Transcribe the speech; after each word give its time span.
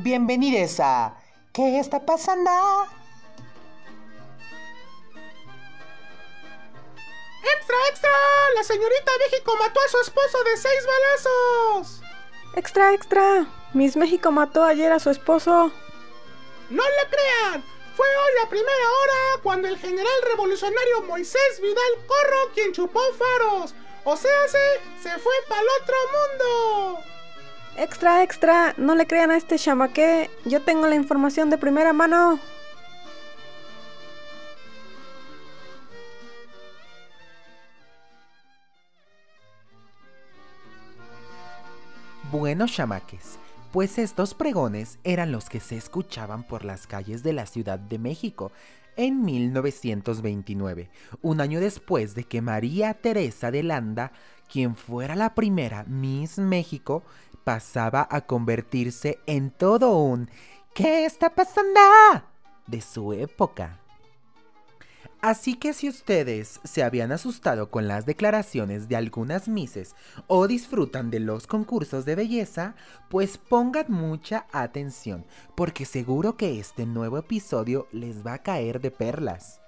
Bienvenidos 0.00 0.78
a 0.78 1.12
¿Qué 1.52 1.80
está 1.80 1.98
pasando? 1.98 2.48
¡Extra, 7.42 7.76
extra! 7.90 8.10
La 8.54 8.62
señorita 8.62 9.10
México 9.18 9.56
mató 9.58 9.80
a 9.80 9.88
su 9.88 10.00
esposo 10.00 10.44
de 10.44 10.56
seis 10.56 10.86
balazos. 10.86 12.00
Extra, 12.54 12.94
extra. 12.94 13.46
Miss 13.74 13.96
México 13.96 14.30
mató 14.30 14.62
ayer 14.62 14.92
a 14.92 15.00
su 15.00 15.10
esposo. 15.10 15.72
No 16.70 16.84
le 16.84 17.08
crean. 17.10 17.64
Fue 17.96 18.06
hoy 18.06 18.32
la 18.40 18.48
primera 18.48 18.68
hora 18.70 19.42
cuando 19.42 19.66
el 19.66 19.78
general 19.78 20.22
revolucionario 20.30 21.02
Moisés 21.08 21.60
Vidal 21.60 22.06
Corro 22.06 22.52
quien 22.54 22.72
chupó 22.72 23.00
faros. 23.14 23.74
O 24.04 24.16
sea, 24.16 24.46
se, 24.46 25.02
se 25.02 25.18
fue 25.18 25.34
para 25.48 25.60
el 25.60 25.66
otro 25.82 25.96
mundo. 26.12 27.17
Extra, 27.80 28.24
extra, 28.24 28.74
no 28.76 28.96
le 28.96 29.06
crean 29.06 29.30
a 29.30 29.36
este 29.36 29.56
chamaque. 29.56 30.28
Yo 30.44 30.62
tengo 30.62 30.88
la 30.88 30.96
información 30.96 31.48
de 31.48 31.58
primera 31.58 31.92
mano. 31.92 32.40
Bueno, 42.32 42.66
chamaques, 42.66 43.38
pues 43.72 43.96
estos 43.98 44.34
pregones 44.34 44.98
eran 45.04 45.30
los 45.30 45.48
que 45.48 45.60
se 45.60 45.76
escuchaban 45.76 46.42
por 46.42 46.64
las 46.64 46.88
calles 46.88 47.22
de 47.22 47.32
la 47.32 47.46
Ciudad 47.46 47.78
de 47.78 48.00
México 48.00 48.50
en 48.98 49.24
1929, 49.24 50.90
un 51.22 51.40
año 51.40 51.60
después 51.60 52.14
de 52.14 52.24
que 52.24 52.42
María 52.42 52.92
Teresa 52.94 53.50
de 53.50 53.62
Landa, 53.62 54.12
quien 54.48 54.76
fuera 54.76 55.14
la 55.14 55.34
primera 55.34 55.84
Miss 55.84 56.38
México, 56.38 57.04
pasaba 57.44 58.06
a 58.10 58.26
convertirse 58.26 59.20
en 59.26 59.50
todo 59.50 59.96
un 59.96 60.28
¿Qué 60.74 61.06
está 61.06 61.30
pasando? 61.30 61.80
de 62.66 62.80
su 62.82 63.12
época. 63.12 63.80
Así 65.20 65.54
que 65.54 65.72
si 65.72 65.88
ustedes 65.88 66.60
se 66.62 66.84
habían 66.84 67.10
asustado 67.10 67.70
con 67.70 67.88
las 67.88 68.06
declaraciones 68.06 68.88
de 68.88 68.94
algunas 68.94 69.48
mises 69.48 69.96
o 70.28 70.46
disfrutan 70.46 71.10
de 71.10 71.18
los 71.18 71.48
concursos 71.48 72.04
de 72.04 72.14
belleza, 72.14 72.76
pues 73.08 73.36
pongan 73.36 73.86
mucha 73.88 74.46
atención, 74.52 75.26
porque 75.56 75.86
seguro 75.86 76.36
que 76.36 76.60
este 76.60 76.86
nuevo 76.86 77.18
episodio 77.18 77.88
les 77.90 78.24
va 78.24 78.34
a 78.34 78.42
caer 78.42 78.80
de 78.80 78.92
perlas. 78.92 79.60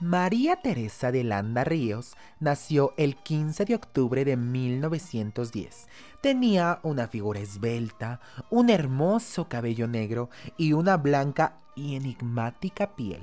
María 0.00 0.54
Teresa 0.54 1.10
de 1.10 1.24
Landa 1.24 1.64
Ríos 1.64 2.14
nació 2.38 2.94
el 2.96 3.16
15 3.16 3.64
de 3.64 3.74
octubre 3.74 4.24
de 4.24 4.36
1910. 4.36 5.88
Tenía 6.20 6.78
una 6.84 7.08
figura 7.08 7.40
esbelta, 7.40 8.20
un 8.48 8.70
hermoso 8.70 9.48
cabello 9.48 9.88
negro 9.88 10.30
y 10.56 10.72
una 10.72 10.96
blanca 10.98 11.56
y 11.74 11.96
enigmática 11.96 12.94
piel. 12.94 13.22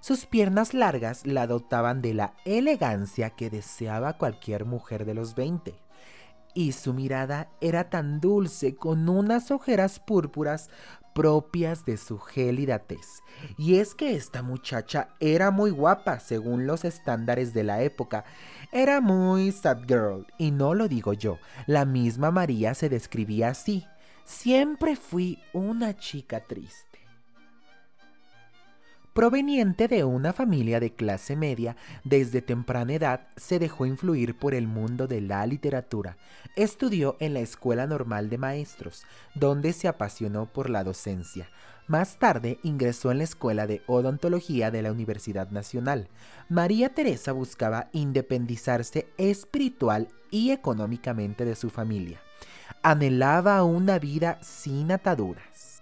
Sus 0.00 0.24
piernas 0.24 0.72
largas 0.72 1.26
la 1.26 1.46
dotaban 1.46 2.00
de 2.00 2.14
la 2.14 2.32
elegancia 2.46 3.30
que 3.30 3.50
deseaba 3.50 4.14
cualquier 4.14 4.64
mujer 4.64 5.04
de 5.04 5.12
los 5.12 5.34
20. 5.34 5.74
Y 6.54 6.72
su 6.72 6.94
mirada 6.94 7.50
era 7.60 7.90
tan 7.90 8.20
dulce 8.22 8.74
con 8.74 9.10
unas 9.10 9.50
ojeras 9.50 10.00
púrpuras 10.00 10.70
propias 11.16 11.86
de 11.86 11.96
su 11.96 12.18
gélida 12.18 12.80
tez. 12.80 13.22
Y 13.56 13.78
es 13.78 13.94
que 13.94 14.14
esta 14.14 14.42
muchacha 14.42 15.08
era 15.18 15.50
muy 15.50 15.70
guapa 15.70 16.20
según 16.20 16.66
los 16.66 16.84
estándares 16.84 17.54
de 17.54 17.64
la 17.64 17.82
época. 17.82 18.26
Era 18.70 19.00
muy 19.00 19.50
sad 19.50 19.78
girl, 19.88 20.26
y 20.36 20.50
no 20.50 20.74
lo 20.74 20.88
digo 20.88 21.14
yo, 21.14 21.38
la 21.66 21.86
misma 21.86 22.30
María 22.30 22.74
se 22.74 22.90
describía 22.90 23.48
así. 23.48 23.86
Siempre 24.24 24.94
fui 24.94 25.42
una 25.54 25.96
chica 25.96 26.40
triste. 26.40 26.85
Proveniente 29.16 29.88
de 29.88 30.04
una 30.04 30.34
familia 30.34 30.78
de 30.78 30.92
clase 30.92 31.36
media, 31.36 31.74
desde 32.04 32.42
temprana 32.42 32.92
edad 32.92 33.28
se 33.34 33.58
dejó 33.58 33.86
influir 33.86 34.36
por 34.38 34.52
el 34.52 34.66
mundo 34.68 35.06
de 35.06 35.22
la 35.22 35.46
literatura. 35.46 36.18
Estudió 36.54 37.16
en 37.18 37.32
la 37.32 37.40
Escuela 37.40 37.86
Normal 37.86 38.28
de 38.28 38.36
Maestros, 38.36 39.04
donde 39.34 39.72
se 39.72 39.88
apasionó 39.88 40.44
por 40.44 40.68
la 40.68 40.84
docencia. 40.84 41.48
Más 41.86 42.18
tarde 42.18 42.58
ingresó 42.62 43.10
en 43.10 43.16
la 43.16 43.24
Escuela 43.24 43.66
de 43.66 43.80
Odontología 43.86 44.70
de 44.70 44.82
la 44.82 44.92
Universidad 44.92 45.48
Nacional. 45.48 46.08
María 46.50 46.90
Teresa 46.90 47.32
buscaba 47.32 47.88
independizarse 47.92 49.08
espiritual 49.16 50.08
y 50.30 50.50
económicamente 50.50 51.46
de 51.46 51.54
su 51.54 51.70
familia. 51.70 52.20
Anhelaba 52.82 53.64
una 53.64 53.98
vida 53.98 54.38
sin 54.42 54.92
ataduras. 54.92 55.75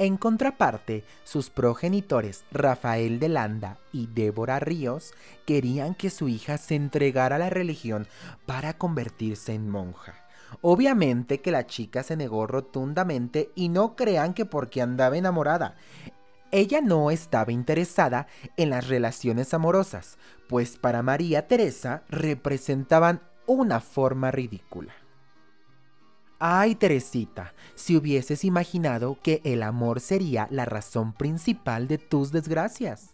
En 0.00 0.16
contraparte, 0.16 1.04
sus 1.24 1.50
progenitores 1.50 2.44
Rafael 2.52 3.20
de 3.20 3.28
Landa 3.28 3.76
y 3.92 4.06
Débora 4.06 4.58
Ríos 4.58 5.12
querían 5.44 5.94
que 5.94 6.08
su 6.08 6.26
hija 6.26 6.56
se 6.56 6.74
entregara 6.74 7.36
a 7.36 7.38
la 7.38 7.50
religión 7.50 8.06
para 8.46 8.78
convertirse 8.78 9.52
en 9.52 9.68
monja. 9.68 10.14
Obviamente 10.62 11.42
que 11.42 11.50
la 11.50 11.66
chica 11.66 12.02
se 12.02 12.16
negó 12.16 12.46
rotundamente 12.46 13.50
y 13.54 13.68
no 13.68 13.94
crean 13.94 14.32
que 14.32 14.46
porque 14.46 14.80
andaba 14.80 15.18
enamorada. 15.18 15.74
Ella 16.50 16.80
no 16.80 17.10
estaba 17.10 17.52
interesada 17.52 18.26
en 18.56 18.70
las 18.70 18.88
relaciones 18.88 19.52
amorosas, 19.52 20.16
pues 20.48 20.78
para 20.78 21.02
María 21.02 21.46
Teresa 21.46 22.04
representaban 22.08 23.20
una 23.46 23.80
forma 23.80 24.30
ridícula. 24.30 24.94
Ay, 26.42 26.74
Teresita, 26.74 27.52
si 27.74 27.98
hubieses 27.98 28.46
imaginado 28.46 29.18
que 29.22 29.42
el 29.44 29.62
amor 29.62 30.00
sería 30.00 30.48
la 30.50 30.64
razón 30.64 31.12
principal 31.12 31.86
de 31.86 31.98
tus 31.98 32.32
desgracias. 32.32 33.09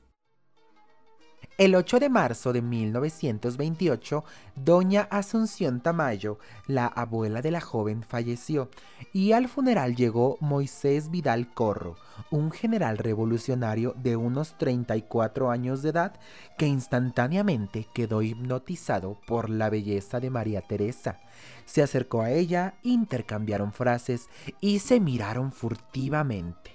El 1.59 1.75
8 1.75 2.01
de 2.01 2.11
marzo 2.11 2.53
de 2.53 2.61
1928, 2.61 4.25
doña 4.57 5.09
Asunción 5.11 5.81
Tamayo, 5.81 6.39
la 6.67 6.85
abuela 6.85 7.41
de 7.41 7.51
la 7.51 7.63
joven, 7.63 8.03
falleció 8.03 8.69
y 9.15 9.33
al 9.33 9.49
funeral 9.49 9.97
llegó 9.97 10.37
Moisés 10.41 11.11
Vidal 11.11 11.55
Corro, 11.55 11.97
un 12.31 12.51
general 12.51 12.99
revolucionario 12.99 13.95
de 13.97 14.17
unos 14.17 14.59
34 14.59 15.51
años 15.51 15.81
de 15.81 15.89
edad 15.89 16.21
que 16.59 16.67
instantáneamente 16.67 17.89
quedó 17.95 18.21
hipnotizado 18.21 19.19
por 19.27 19.49
la 19.49 19.71
belleza 19.71 20.21
de 20.21 20.29
María 20.29 20.61
Teresa. 20.61 21.21
Se 21.65 21.83
acercó 21.83 22.21
a 22.21 22.33
ella, 22.33 22.75
intercambiaron 22.83 23.73
frases 23.73 24.29
y 24.61 24.81
se 24.81 25.01
miraron 25.01 25.53
furtivamente. 25.53 26.73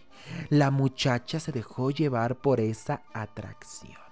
La 0.50 0.72
muchacha 0.72 1.40
se 1.40 1.52
dejó 1.52 1.92
llevar 1.92 2.38
por 2.38 2.60
esa 2.60 3.04
atracción. 3.14 4.11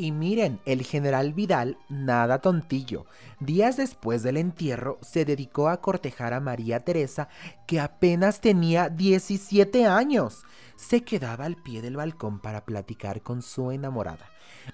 Y 0.00 0.12
miren, 0.12 0.62
el 0.64 0.82
general 0.82 1.34
Vidal, 1.34 1.76
nada 1.90 2.40
tontillo, 2.40 3.04
días 3.38 3.76
después 3.76 4.22
del 4.22 4.38
entierro 4.38 4.98
se 5.02 5.26
dedicó 5.26 5.68
a 5.68 5.82
cortejar 5.82 6.32
a 6.32 6.40
María 6.40 6.86
Teresa, 6.86 7.28
que 7.66 7.80
apenas 7.80 8.40
tenía 8.40 8.88
17 8.88 9.84
años. 9.84 10.44
Se 10.74 11.04
quedaba 11.04 11.44
al 11.44 11.56
pie 11.56 11.82
del 11.82 11.96
balcón 11.96 12.40
para 12.40 12.64
platicar 12.64 13.20
con 13.20 13.42
su 13.42 13.72
enamorada, 13.72 14.30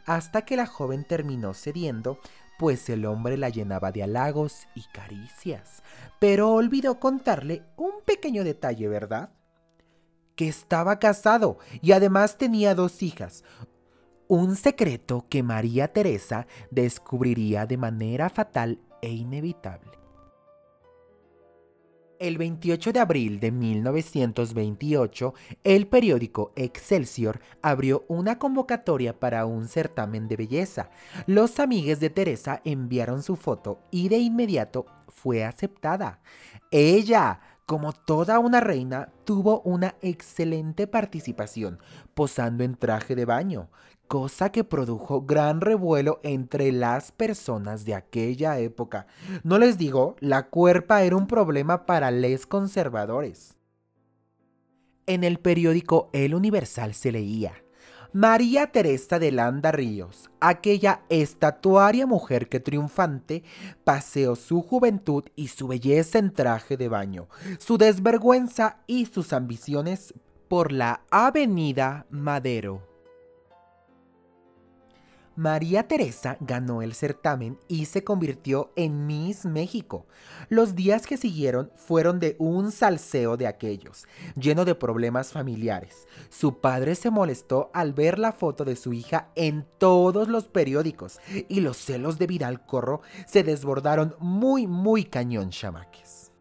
hasta 0.07 0.43
que 0.43 0.55
la 0.55 0.67
joven 0.67 1.05
terminó 1.05 1.55
cediendo, 1.55 2.21
pues 2.57 2.89
el 2.89 3.05
hombre 3.05 3.37
la 3.37 3.49
llenaba 3.49 3.91
de 3.91 4.05
halagos 4.05 4.69
y 4.77 4.85
caricias. 4.93 5.83
Pero 6.21 6.53
olvidó 6.53 7.01
contarle 7.01 7.65
un 7.75 7.95
pequeño 8.05 8.45
detalle, 8.45 8.87
¿verdad? 8.87 9.31
que 10.37 10.47
estaba 10.47 10.99
casado 10.99 11.59
y 11.81 11.93
además 11.93 12.37
tenía 12.37 12.75
dos 12.75 13.03
hijas, 13.03 13.43
un 14.29 14.57
secreto 14.57 15.27
que 15.29 15.43
María 15.43 15.89
Teresa 15.89 16.47
descubriría 16.71 17.67
de 17.67 17.77
manera 17.77 18.29
fatal 18.29 18.81
e 19.03 19.11
inevitable. 19.11 19.97
El 22.19 22.39
28 22.39 22.93
de 22.95 23.01
abril 23.01 23.41
de 23.41 23.51
1928, 23.51 25.35
el 25.65 25.87
periódico 25.87 26.53
Excelsior 26.57 27.41
abrió 27.61 28.07
una 28.09 28.39
convocatoria 28.39 29.21
para 29.21 29.45
un 29.45 29.69
certamen 29.69 30.27
de 30.27 30.37
belleza. 30.37 30.89
Los 31.27 31.61
amigues 31.61 32.01
de 32.01 32.09
Teresa 32.09 32.63
enviaron 32.65 33.23
su 33.23 33.37
foto 33.37 33.81
y 33.91 34.09
de 34.09 34.17
inmediato 34.17 34.87
fue 35.09 35.45
aceptada. 35.45 36.21
Ella, 36.71 37.56
como 37.67 37.93
toda 37.93 38.39
una 38.39 38.61
reina, 38.61 39.13
tuvo 39.25 39.61
una 39.63 39.97
excelente 40.01 40.87
participación, 40.87 41.81
posando 42.15 42.63
en 42.63 42.77
traje 42.77 43.17
de 43.17 43.25
baño, 43.25 43.69
cosa 44.07 44.53
que 44.53 44.63
produjo 44.63 45.23
gran 45.23 45.61
revuelo 45.61 46.21
entre 46.23 46.71
las 46.71 47.11
personas 47.11 47.85
de 47.85 47.95
aquella 47.95 48.59
época. 48.61 49.09
No 49.43 49.59
les 49.59 49.79
digo, 49.79 50.15
la 50.21 50.49
cuerpa 50.49 51.03
era 51.03 51.17
un 51.17 51.27
problema 51.27 51.87
para 51.87 52.13
les 52.13 52.47
conservadores. 52.47 53.57
En 55.07 55.25
el 55.25 55.39
periódico 55.39 56.09
El 56.13 56.35
Universal 56.35 56.95
se 56.95 57.11
leía, 57.11 57.53
María 58.17 58.69
Teresa 58.69 59.19
de 59.19 59.31
Landa 59.31 59.73
Ríos, 59.73 60.31
aquella 60.41 61.03
estatuaria 61.11 62.07
mujer 62.07 62.49
que 62.49 62.61
triunfante 62.61 63.45
paseó 63.85 64.37
su 64.37 64.63
juventud 64.63 65.25
y 65.37 65.49
su 65.49 65.69
belleza 65.69 66.19
en 66.19 66.33
traje 66.33 66.79
de 66.79 66.89
baño, 66.89 67.29
su 67.59 67.77
desvergüenza 67.77 68.79
y 68.87 69.05
sus 69.05 69.35
ambiciones 69.35 70.15
por 70.49 70.73
la 70.73 71.03
Avenida 71.11 72.07
Madero. 72.09 72.86
María 75.37 75.87
Teresa 75.87 76.39
ganó 76.41 76.81
el 76.81 76.95
certamen 76.95 77.59
y 77.69 77.85
se 77.85 78.03
convirtió 78.03 78.73
en 78.75 79.07
Miss 79.07 79.45
México. 79.45 80.07
Los 80.49 80.75
días 80.75 81.07
que 81.07 81.19
siguieron 81.19 81.71
fueron 81.77 82.21
de 82.21 82.37
un 82.39 82.73
salseo 82.73 83.37
de 83.37 83.47
aquellos, 83.47 84.07
lleno 84.35 84.65
de 84.65 84.75
problemas 84.75 85.33
familiares. 85.33 86.09
Su 86.31 86.61
padre 86.61 86.95
se 86.95 87.11
molestó 87.11 87.71
al 87.75 87.93
ver 87.93 88.19
la 88.19 88.33
foto 88.33 88.65
de 88.65 88.77
su 88.77 88.95
hija 88.95 89.29
en 89.35 89.67
todos 89.77 90.29
los 90.29 90.49
periódicos 90.49 91.21
y 91.49 91.61
los 91.61 91.77
celos 91.77 92.19
de 92.19 92.27
Vidal 92.27 92.65
Corro 92.65 93.03
se 93.27 93.43
desbordaron 93.43 94.17
muy, 94.19 94.67
muy 94.67 95.05
cañón 95.05 95.51
chamaques. 95.51 96.33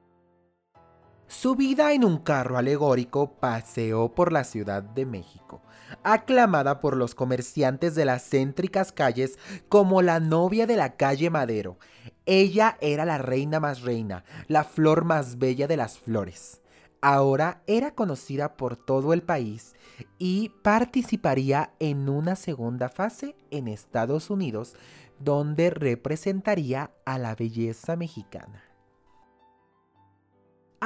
Su 1.28 1.56
vida 1.56 1.92
en 1.92 2.06
un 2.06 2.20
carro 2.20 2.58
alegórico 2.58 3.34
paseó 3.42 4.16
por 4.16 4.32
la 4.32 4.46
Ciudad 4.46 4.84
de 4.84 5.06
México 5.06 5.65
aclamada 6.04 6.80
por 6.80 6.98
los 6.98 7.16
comerciantes 7.16 7.96
de 7.96 8.06
las 8.06 8.30
céntricas 8.30 8.92
calles 8.92 9.38
como 9.70 10.02
la 10.02 10.20
novia 10.20 10.68
de 10.68 10.76
la 10.76 10.96
calle 10.96 11.30
Madero. 11.30 11.78
Ella 12.26 12.78
era 12.82 13.06
la 13.06 13.18
reina 13.18 13.60
más 13.60 13.82
reina, 13.82 14.24
la 14.48 14.64
flor 14.64 15.06
más 15.06 15.38
bella 15.38 15.68
de 15.68 15.78
las 15.78 16.00
flores. 16.00 16.62
Ahora 17.02 17.62
era 17.68 17.94
conocida 17.94 18.58
por 18.58 18.78
todo 18.78 19.14
el 19.14 19.22
país 19.22 19.76
y 20.18 20.50
participaría 20.64 21.72
en 21.80 22.10
una 22.10 22.36
segunda 22.36 22.90
fase 22.90 23.36
en 23.52 23.68
Estados 23.68 24.30
Unidos, 24.30 24.76
donde 25.20 25.70
representaría 25.70 26.92
a 27.06 27.20
la 27.20 27.36
belleza 27.36 27.96
mexicana. 27.96 28.65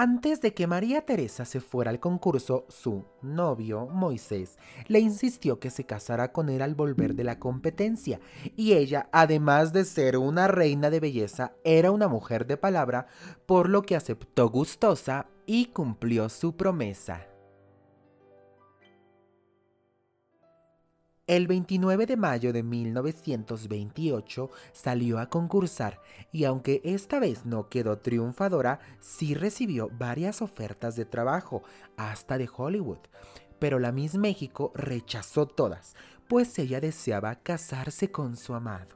Antes 0.02 0.40
de 0.40 0.54
que 0.54 0.66
María 0.66 1.02
Teresa 1.02 1.44
se 1.44 1.60
fuera 1.60 1.92
al 1.92 2.00
concurso, 2.00 2.66
su 2.70 3.04
novio, 3.22 3.86
Moisés, 3.88 4.58
le 4.88 5.02
insistió 5.02 5.60
que 5.60 5.70
se 5.70 5.84
casara 5.84 6.32
con 6.32 6.48
él 6.48 6.62
al 6.62 6.74
volver 6.74 7.16
de 7.16 7.26
la 7.26 7.38
competencia, 7.38 8.22
y 8.56 8.76
ella, 8.76 9.10
además 9.12 9.74
de 9.74 9.84
ser 9.84 10.16
una 10.16 10.48
reina 10.48 10.90
de 10.90 11.02
belleza, 11.02 11.52
era 11.66 11.92
una 11.92 12.08
mujer 12.08 12.48
de 12.48 12.56
palabra, 12.56 13.08
por 13.46 13.68
lo 13.68 13.82
que 13.82 13.98
aceptó 13.98 14.48
gustosa 14.50 15.28
y 15.46 15.66
cumplió 15.66 16.30
su 16.30 16.56
promesa. 16.56 17.28
El 21.30 21.46
29 21.46 22.08
de 22.08 22.18
mayo 22.18 22.52
de 22.52 22.64
1928 22.64 24.50
salió 24.72 25.20
a 25.20 25.30
concursar 25.30 26.02
y 26.32 26.46
aunque 26.46 26.82
esta 26.84 27.20
vez 27.20 27.46
no 27.46 27.70
quedó 27.70 28.00
triunfadora, 28.00 28.80
sí 29.00 29.36
recibió 29.36 29.92
varias 29.92 30.42
ofertas 30.42 30.96
de 30.96 31.06
trabajo, 31.06 31.62
hasta 31.98 32.40
de 32.40 32.50
Hollywood. 32.52 32.98
Pero 33.60 33.78
la 33.78 33.92
Miss 33.92 34.16
México 34.16 34.72
rechazó 34.74 35.46
todas, 35.46 35.94
pues 36.28 36.58
ella 36.58 36.82
deseaba 36.82 37.36
casarse 37.36 38.10
con 38.10 38.36
su 38.36 38.56
amado. 38.56 38.96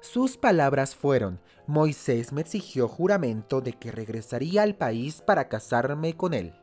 Sus 0.00 0.36
palabras 0.36 0.94
fueron, 0.94 1.40
Moisés 1.66 2.32
me 2.32 2.42
exigió 2.42 2.86
juramento 2.86 3.60
de 3.60 3.72
que 3.72 3.90
regresaría 3.90 4.62
al 4.62 4.76
país 4.76 5.20
para 5.20 5.48
casarme 5.48 6.16
con 6.16 6.32
él. 6.32 6.54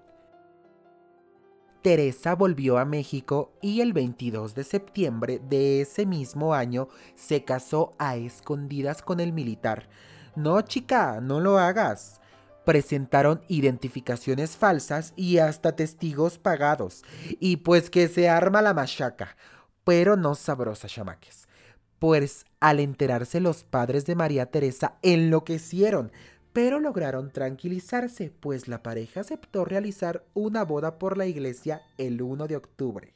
Teresa 1.83 2.33
volvió 2.33 2.77
a 2.77 2.85
México 2.85 3.51
y 3.61 3.81
el 3.81 3.91
22 3.91 4.55
de 4.55 4.63
septiembre 4.63 5.41
de 5.49 5.81
ese 5.81 6.05
mismo 6.05 6.53
año 6.53 6.87
se 7.15 7.43
casó 7.43 7.91
a 7.99 8.15
escondidas 8.15 9.01
con 9.01 9.19
el 9.19 9.33
militar. 9.33 9.89
No, 10.37 10.61
chica, 10.61 11.19
no 11.21 11.41
lo 11.41 11.59
hagas. 11.59 12.21
Presentaron 12.65 13.41
identificaciones 13.49 14.55
falsas 14.55 15.11
y 15.17 15.39
hasta 15.39 15.75
testigos 15.75 16.37
pagados. 16.37 17.03
Y 17.41 17.57
pues 17.57 17.89
que 17.89 18.07
se 18.07 18.29
arma 18.29 18.61
la 18.61 18.73
machaca, 18.73 19.35
pero 19.83 20.15
no 20.15 20.35
sabrosa, 20.35 20.87
chamaques. 20.87 21.49
Pues 21.99 22.45
al 22.61 22.79
enterarse 22.79 23.41
los 23.41 23.65
padres 23.65 24.05
de 24.05 24.15
María 24.15 24.45
Teresa 24.45 24.95
enloquecieron, 25.01 26.13
pero 26.53 26.79
lograron 26.79 27.31
tranquilizarse, 27.31 28.31
pues 28.39 28.67
la 28.67 28.83
pareja 28.83 29.21
aceptó 29.21 29.65
realizar 29.65 30.23
una 30.35 30.63
boda 30.63 30.99
por 30.99 31.17
la 31.17 31.25
iglesia 31.25 31.81
el 31.97 32.21
1 32.21 32.47
de 32.47 32.55
octubre. 32.55 33.15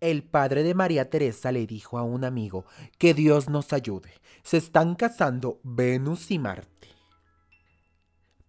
El 0.00 0.22
padre 0.22 0.62
de 0.62 0.74
María 0.74 1.10
Teresa 1.10 1.52
le 1.52 1.66
dijo 1.66 1.98
a 1.98 2.02
un 2.02 2.24
amigo 2.24 2.64
que 2.98 3.14
Dios 3.14 3.48
nos 3.48 3.72
ayude. 3.72 4.10
Se 4.42 4.56
están 4.56 4.94
casando 4.94 5.60
Venus 5.62 6.30
y 6.30 6.38
Marte. 6.38 6.88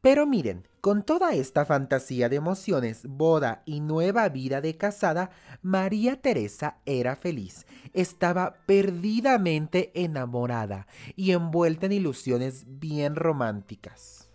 Pero 0.02 0.26
miren, 0.26 0.68
con 0.82 1.04
toda 1.04 1.34
esta 1.36 1.64
fantasía 1.64 2.28
de 2.28 2.38
emociones, 2.38 3.06
boda 3.08 3.62
y 3.68 3.82
nueva 3.82 4.28
vida 4.30 4.60
de 4.60 4.76
casada, 4.76 5.30
María 5.62 6.20
Teresa 6.20 6.78
era 6.88 7.16
feliz. 7.16 7.68
Estaba 7.94 8.56
perdidamente 8.66 9.92
enamorada 9.94 10.88
y 11.16 11.32
envuelta 11.32 11.86
en 11.86 11.92
ilusiones 11.92 12.66
bien 12.68 13.16
románticas. 13.16 14.32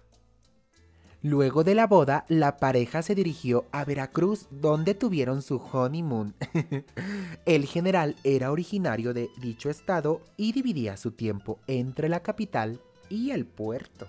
Luego 1.21 1.65
de 1.65 1.75
la 1.75 1.89
boda, 1.89 2.25
la 2.29 2.59
pareja 2.59 3.03
se 3.03 3.17
dirigió 3.17 3.65
a 3.73 3.85
Veracruz, 3.85 4.47
donde 4.53 4.95
tuvieron 4.95 5.43
su 5.43 5.57
honeymoon. 5.57 6.37
El 7.45 7.67
general 7.67 8.15
era 8.23 8.53
originario 8.53 9.13
de 9.13 9.31
dicho 9.41 9.69
estado 9.69 10.21
y 10.37 10.53
dividía 10.53 10.97
su 10.97 11.11
tiempo 11.11 11.59
entre 11.67 12.09
la 12.09 12.21
capital 12.21 12.81
y 13.09 13.33
el 13.33 13.47
puerto. 13.47 14.07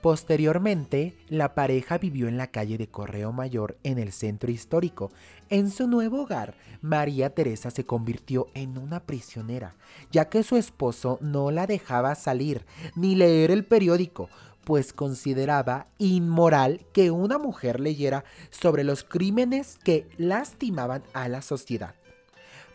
Posteriormente, 0.00 1.14
la 1.28 1.54
pareja 1.54 1.98
vivió 1.98 2.26
en 2.26 2.38
la 2.38 2.46
calle 2.46 2.78
de 2.78 2.88
Correo 2.88 3.32
Mayor 3.32 3.76
en 3.82 3.98
el 3.98 4.12
centro 4.12 4.50
histórico. 4.50 5.10
En 5.50 5.70
su 5.70 5.86
nuevo 5.86 6.22
hogar, 6.22 6.54
María 6.80 7.34
Teresa 7.34 7.70
se 7.70 7.84
convirtió 7.84 8.46
en 8.54 8.78
una 8.78 9.00
prisionera, 9.00 9.76
ya 10.10 10.30
que 10.30 10.42
su 10.42 10.56
esposo 10.56 11.18
no 11.20 11.50
la 11.50 11.66
dejaba 11.66 12.14
salir 12.14 12.64
ni 12.96 13.14
leer 13.14 13.50
el 13.50 13.66
periódico, 13.66 14.30
pues 14.64 14.94
consideraba 14.94 15.88
inmoral 15.98 16.86
que 16.94 17.10
una 17.10 17.36
mujer 17.36 17.78
leyera 17.78 18.24
sobre 18.48 18.84
los 18.84 19.04
crímenes 19.04 19.78
que 19.84 20.08
lastimaban 20.16 21.02
a 21.12 21.28
la 21.28 21.42
sociedad. 21.42 21.94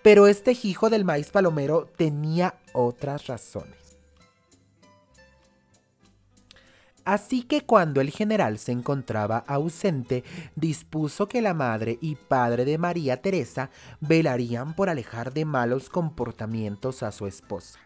Pero 0.04 0.28
este 0.28 0.56
hijo 0.62 0.92
del 0.92 1.06
maíz 1.06 1.32
palomero 1.32 1.90
tenía 1.98 2.60
otras 2.74 3.26
razones. 3.26 3.85
Así 7.06 7.44
que 7.44 7.62
cuando 7.62 8.02
el 8.02 8.10
general 8.10 8.58
se 8.58 8.72
encontraba 8.72 9.38
ausente, 9.38 10.24
dispuso 10.56 11.28
que 11.28 11.40
la 11.40 11.54
madre 11.54 12.00
y 12.02 12.16
padre 12.16 12.66
de 12.66 12.80
María 12.80 13.22
Teresa 13.22 13.70
velarían 14.02 14.74
por 14.76 14.90
alejar 14.90 15.32
de 15.32 15.46
malos 15.46 15.90
comportamientos 15.90 17.04
a 17.04 17.12
su 17.12 17.28
esposa. 17.28 17.80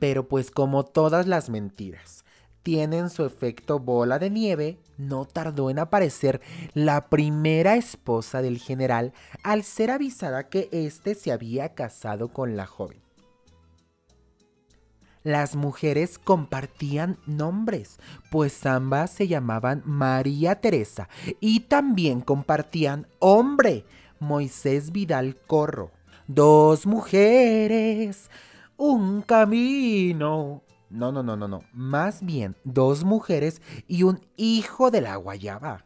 Pero 0.00 0.26
pues 0.26 0.50
como 0.50 0.84
todas 0.84 1.28
las 1.28 1.50
mentiras 1.50 2.24
tienen 2.64 3.10
su 3.10 3.24
efecto 3.24 3.78
bola 3.78 4.18
de 4.18 4.30
nieve, 4.30 4.80
no 4.96 5.24
tardó 5.24 5.70
en 5.70 5.78
aparecer 5.78 6.40
la 6.74 7.08
primera 7.08 7.76
esposa 7.76 8.42
del 8.42 8.58
general 8.58 9.12
al 9.44 9.62
ser 9.62 9.92
avisada 9.92 10.48
que 10.48 10.68
éste 10.72 11.14
se 11.14 11.30
había 11.30 11.74
casado 11.74 12.28
con 12.28 12.56
la 12.56 12.66
joven 12.66 13.07
las 15.28 15.56
mujeres 15.56 16.18
compartían 16.18 17.18
nombres, 17.26 17.98
pues 18.30 18.64
ambas 18.64 19.10
se 19.10 19.28
llamaban 19.28 19.82
María 19.84 20.56
Teresa 20.56 21.08
y 21.38 21.60
también 21.60 22.22
compartían 22.22 23.06
hombre, 23.18 23.84
Moisés 24.20 24.90
Vidal 24.90 25.36
Corro. 25.46 25.90
Dos 26.26 26.86
mujeres, 26.86 28.30
un 28.78 29.20
camino. 29.20 30.62
No, 30.88 31.12
no, 31.12 31.22
no, 31.22 31.36
no, 31.36 31.46
no. 31.46 31.62
Más 31.74 32.24
bien 32.24 32.56
dos 32.64 33.04
mujeres 33.04 33.60
y 33.86 34.04
un 34.04 34.26
hijo 34.36 34.90
de 34.90 35.02
la 35.02 35.16
guayaba. 35.16 35.84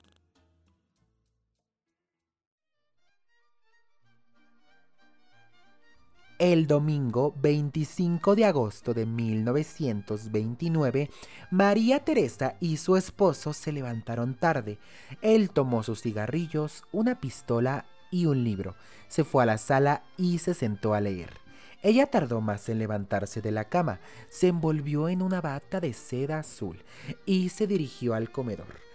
El 6.42 6.66
domingo 6.66 7.32
25 7.40 8.34
de 8.34 8.44
agosto 8.46 8.94
de 8.94 9.06
1929, 9.06 11.08
María 11.52 12.00
Teresa 12.00 12.56
y 12.58 12.78
su 12.78 12.96
esposo 12.96 13.52
se 13.52 13.70
levantaron 13.70 14.34
tarde. 14.34 14.80
Él 15.20 15.50
tomó 15.50 15.84
sus 15.84 16.02
cigarrillos, 16.02 16.82
una 16.90 17.20
pistola 17.20 17.87
y 18.11 18.26
un 18.26 18.42
libro. 18.42 18.75
Se 19.06 19.22
fue 19.22 19.44
a 19.44 19.46
la 19.46 19.56
sala 19.56 20.02
y 20.16 20.38
se 20.38 20.54
sentó 20.54 20.94
a 20.94 21.00
leer. 21.00 21.30
Ella 21.80 22.08
tardó 22.08 22.40
más 22.40 22.68
en 22.68 22.80
levantarse 22.80 23.40
de 23.40 23.52
la 23.52 23.68
cama, 23.68 24.00
se 24.28 24.49
envolvió 24.49 25.08
en 25.08 25.22
una 25.22 25.40
bata 25.40 25.78
de 25.78 25.92
seda 25.92 26.40
azul 26.40 26.82
y 27.25 27.50
se 27.50 27.68
dirigió 27.68 28.14
al 28.14 28.32
comedor. 28.32 28.91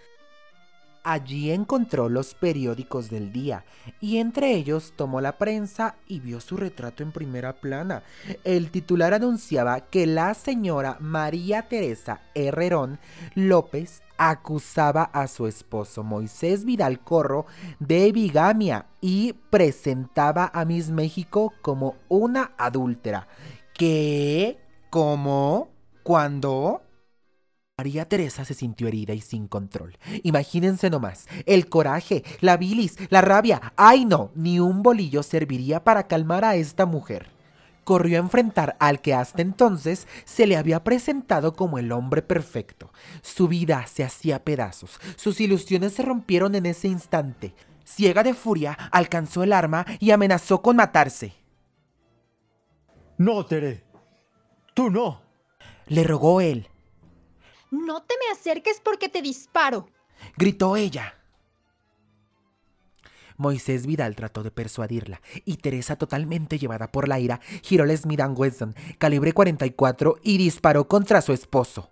Allí 1.02 1.50
encontró 1.50 2.08
los 2.08 2.34
periódicos 2.34 3.10
del 3.10 3.32
día 3.32 3.64
y 4.00 4.18
entre 4.18 4.54
ellos 4.54 4.92
tomó 4.96 5.20
la 5.20 5.38
prensa 5.38 5.96
y 6.06 6.20
vio 6.20 6.40
su 6.40 6.56
retrato 6.56 7.02
en 7.02 7.12
primera 7.12 7.54
plana. 7.54 8.02
El 8.44 8.70
titular 8.70 9.14
anunciaba 9.14 9.80
que 9.80 10.06
la 10.06 10.34
señora 10.34 10.96
María 11.00 11.68
Teresa 11.68 12.20
Herrerón 12.34 12.98
López 13.34 14.02
acusaba 14.18 15.04
a 15.04 15.28
su 15.28 15.46
esposo 15.46 16.02
Moisés 16.02 16.64
Vidal 16.64 17.00
Corro 17.00 17.46
de 17.78 18.12
bigamia 18.12 18.86
y 19.00 19.32
presentaba 19.50 20.50
a 20.52 20.64
Miss 20.64 20.90
México 20.90 21.54
como 21.62 21.94
una 22.08 22.52
adúltera. 22.58 23.28
¿Qué? 23.72 24.58
¿Cómo? 24.90 25.68
¿Cuándo? 26.02 26.82
María 27.78 28.08
Teresa 28.08 28.44
se 28.44 28.54
sintió 28.54 28.88
herida 28.88 29.14
y 29.14 29.20
sin 29.20 29.46
control. 29.46 29.96
Imagínense 30.24 30.90
nomás, 30.90 31.28
el 31.46 31.68
coraje, 31.68 32.24
la 32.40 32.56
bilis, 32.56 32.96
la 33.08 33.20
rabia. 33.20 33.72
¡Ay 33.76 34.04
no! 34.04 34.32
Ni 34.34 34.58
un 34.58 34.82
bolillo 34.82 35.22
serviría 35.22 35.84
para 35.84 36.08
calmar 36.08 36.44
a 36.44 36.56
esta 36.56 36.86
mujer. 36.86 37.28
Corrió 37.84 38.18
a 38.18 38.24
enfrentar 38.24 38.76
al 38.80 39.00
que 39.00 39.14
hasta 39.14 39.42
entonces 39.42 40.08
se 40.24 40.48
le 40.48 40.56
había 40.56 40.82
presentado 40.82 41.54
como 41.54 41.78
el 41.78 41.92
hombre 41.92 42.20
perfecto. 42.20 42.90
Su 43.22 43.46
vida 43.46 43.86
se 43.86 44.02
hacía 44.02 44.42
pedazos, 44.42 44.98
sus 45.14 45.40
ilusiones 45.40 45.92
se 45.92 46.02
rompieron 46.02 46.56
en 46.56 46.66
ese 46.66 46.88
instante. 46.88 47.54
Ciega 47.84 48.24
de 48.24 48.34
furia, 48.34 48.72
alcanzó 48.90 49.44
el 49.44 49.52
arma 49.52 49.86
y 50.00 50.10
amenazó 50.10 50.62
con 50.62 50.74
matarse. 50.74 51.32
No, 53.18 53.46
Tere. 53.46 53.84
Tú 54.74 54.90
no. 54.90 55.22
Le 55.86 56.02
rogó 56.02 56.40
él. 56.40 56.68
No 57.70 58.02
te 58.02 58.14
me 58.18 58.32
acerques 58.32 58.80
porque 58.82 59.08
te 59.08 59.22
disparo. 59.22 59.88
Gritó 60.36 60.76
ella. 60.76 61.14
Moisés 63.36 63.86
Vidal 63.86 64.16
trató 64.16 64.42
de 64.42 64.50
persuadirla 64.50 65.22
y 65.44 65.58
Teresa, 65.58 65.96
totalmente 65.96 66.58
llevada 66.58 66.90
por 66.90 67.06
la 67.06 67.20
ira, 67.20 67.40
giró 67.62 67.86
la 67.86 67.96
Smith 67.96 68.20
Wesson 68.34 68.74
calibre 68.98 69.32
44 69.32 70.18
y 70.22 70.38
disparó 70.38 70.88
contra 70.88 71.22
su 71.22 71.32
esposo. 71.32 71.90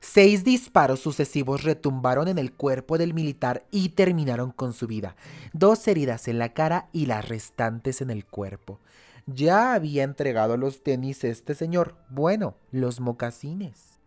Seis 0.00 0.44
disparos 0.44 1.00
sucesivos 1.00 1.64
retumbaron 1.64 2.28
en 2.28 2.38
el 2.38 2.52
cuerpo 2.52 2.98
del 2.98 3.14
militar 3.14 3.66
y 3.72 3.90
terminaron 3.90 4.52
con 4.52 4.72
su 4.72 4.86
vida. 4.86 5.16
Dos 5.52 5.88
heridas 5.88 6.28
en 6.28 6.38
la 6.38 6.50
cara 6.54 6.88
y 6.92 7.06
las 7.06 7.28
restantes 7.28 8.00
en 8.00 8.10
el 8.10 8.24
cuerpo. 8.24 8.78
Ya 9.26 9.74
había 9.74 10.02
entregado 10.02 10.56
los 10.56 10.82
tenis 10.82 11.24
este 11.24 11.54
señor, 11.54 11.96
bueno, 12.10 12.56
los 12.70 13.00
mocasines. 13.00 13.98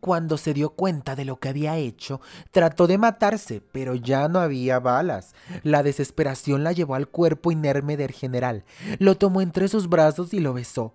Cuando 0.00 0.38
se 0.38 0.54
dio 0.54 0.70
cuenta 0.70 1.16
de 1.16 1.24
lo 1.24 1.40
que 1.40 1.48
había 1.48 1.76
hecho, 1.76 2.20
trató 2.52 2.86
de 2.86 2.96
matarse, 2.96 3.60
pero 3.72 3.94
ya 3.94 4.28
no 4.28 4.40
había 4.40 4.78
balas. 4.78 5.34
La 5.62 5.82
desesperación 5.82 6.64
la 6.64 6.72
llevó 6.72 6.94
al 6.94 7.08
cuerpo 7.08 7.50
inerme 7.50 7.96
del 7.96 8.12
general. 8.12 8.64
Lo 8.98 9.16
tomó 9.16 9.40
entre 9.40 9.68
sus 9.68 9.88
brazos 9.88 10.32
y 10.32 10.40
lo 10.40 10.54
besó. 10.54 10.94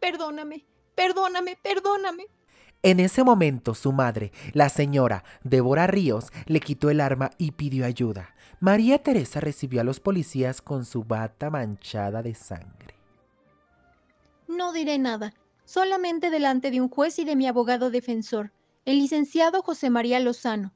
Perdóname, 0.00 0.64
perdóname, 0.94 1.56
perdóname. 1.62 2.26
En 2.82 3.00
ese 3.00 3.24
momento 3.24 3.74
su 3.74 3.92
madre, 3.92 4.30
la 4.52 4.68
señora 4.68 5.24
Débora 5.42 5.88
Ríos, 5.88 6.30
le 6.46 6.60
quitó 6.60 6.90
el 6.90 7.00
arma 7.00 7.30
y 7.36 7.52
pidió 7.52 7.84
ayuda. 7.84 8.34
María 8.60 9.00
Teresa 9.02 9.40
recibió 9.40 9.80
a 9.80 9.84
los 9.84 10.00
policías 10.00 10.60
con 10.60 10.84
su 10.84 11.04
bata 11.04 11.48
manchada 11.48 12.22
de 12.22 12.34
sangre. 12.34 12.94
No 14.48 14.72
diré 14.72 14.98
nada, 14.98 15.32
solamente 15.64 16.30
delante 16.30 16.70
de 16.72 16.80
un 16.80 16.88
juez 16.88 17.20
y 17.20 17.24
de 17.24 17.36
mi 17.36 17.46
abogado 17.46 17.90
defensor, 17.90 18.50
el 18.84 18.98
licenciado 18.98 19.62
José 19.62 19.90
María 19.90 20.18
Lozano. 20.18 20.72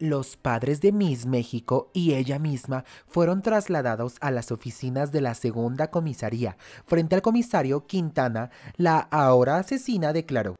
Los 0.00 0.36
padres 0.36 0.80
de 0.80 0.92
Miss 0.92 1.26
México 1.26 1.90
y 1.92 2.14
ella 2.14 2.38
misma 2.38 2.84
fueron 3.06 3.42
trasladados 3.42 4.16
a 4.20 4.30
las 4.30 4.50
oficinas 4.50 5.12
de 5.12 5.20
la 5.20 5.34
segunda 5.34 5.90
comisaría. 5.90 6.56
Frente 6.86 7.16
al 7.16 7.22
comisario 7.22 7.86
Quintana, 7.86 8.50
la 8.76 8.98
ahora 8.98 9.58
asesina 9.58 10.12
declaró. 10.12 10.56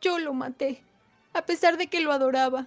Yo 0.00 0.18
lo 0.18 0.34
maté, 0.34 0.82
a 1.34 1.42
pesar 1.42 1.76
de 1.76 1.86
que 1.86 2.00
lo 2.00 2.12
adoraba. 2.12 2.66